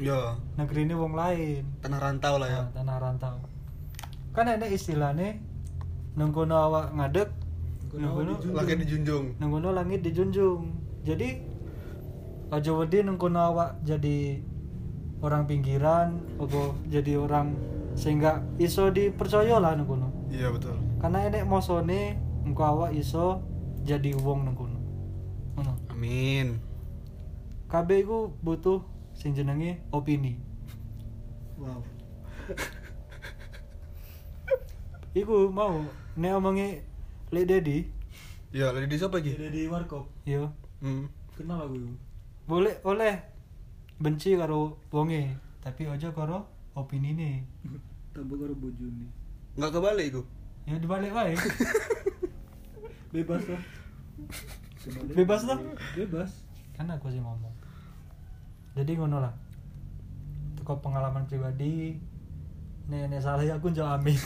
Iya, 0.01 0.39
negeri 0.57 0.87
ini 0.87 0.95
wong 0.97 1.13
lain. 1.13 1.61
Tanah 1.83 1.99
rantau 2.01 2.41
lah 2.41 2.49
ya. 2.49 2.63
Nah, 2.65 2.73
tanah 2.73 2.97
rantau. 2.97 3.37
Kan 4.31 4.47
ada 4.49 4.65
istilahnya 4.65 5.37
nang 6.15 6.31
kono 6.31 6.55
awak 6.55 6.95
ngadeg 6.95 7.29
nang 7.93 8.11
kono 8.13 8.33
Lagi 8.53 8.73
dijunjung. 8.77 9.25
nang 9.35 9.49
kono 9.49 9.69
langit 9.71 9.99
dijunjung 10.01 10.71
jadi 11.01 11.43
aja 12.49 12.71
wedi 12.71 13.01
nang 13.01 13.15
kono 13.15 13.39
awak 13.41 13.79
jadi 13.81 14.39
orang 15.19 15.43
pinggiran 15.45 16.19
apa 16.35 16.61
jadi 16.87 17.19
orang 17.19 17.53
sehingga 17.93 18.39
iso 18.57 18.87
dipercaya 18.87 19.59
lah 19.59 19.75
nang 19.75 19.85
kono 19.85 20.07
Iya 20.27 20.47
betul. 20.49 20.79
karena 20.99 21.27
enek 21.27 21.43
mosone 21.43 22.15
engko 22.41 22.63
awak 22.63 22.91
iso 22.93 23.43
jadi 23.81 24.15
wong 24.15 24.45
nang 24.45 24.55
kono 24.55 24.79
ngono. 25.51 25.73
Amin. 25.89 26.63
kabeh 27.67 27.99
iku 27.99 28.31
butuh 28.39 28.79
sing 29.11 29.31
jenenge 29.31 29.79
opini. 29.91 30.39
Wow. 31.55 31.83
Iku 35.11 35.51
mau 35.51 35.83
nek 36.15 36.31
omongi 36.33 36.79
Lek 37.31 37.47
Dedi 37.47 37.87
Ya, 38.51 38.75
lagi 38.75 38.91
di 38.91 38.99
siapa 38.99 39.23
lagi? 39.23 39.31
ada 39.39 39.47
di 39.47 39.63
warkop 39.71 40.03
yo. 40.27 40.51
Hmm. 40.83 41.07
kenal 41.31 41.63
aku 41.63 41.95
boleh 42.43 42.75
oleh. 42.83 43.15
Benci 44.03 44.35
karo 44.35 44.75
wonge 44.91 45.31
tapi 45.63 45.87
aja 45.87 46.11
karo 46.11 46.43
opini 46.75 47.15
nih 47.15 47.39
tabuk 48.13 48.35
karo 48.43 48.51
bojone. 48.59 49.07
Enggak 49.55 49.71
kebalik 49.79 50.11
itu. 50.11 50.21
ya 50.67 50.75
dibalik 50.75 51.15
wae. 51.15 51.31
Bebas 53.15 53.47
lah. 53.47 53.61
Bebas 55.15 55.41
lah? 55.47 55.57
bebas. 55.95 56.31
Kan 56.75 56.91
aku 56.91 57.07
sih 57.07 57.23
ngomong. 57.23 57.55
Jadi 58.75 58.91
ngono 58.99 59.23
lah. 59.23 59.31
Itu 60.51 60.67
kok 60.67 60.83
pengalaman 60.83 61.23
pribadi 61.31 61.95
nek 62.91 63.07
nek 63.07 63.23
salah 63.23 63.47
ya 63.47 63.55
aku 63.55 63.71
amin 63.71 64.19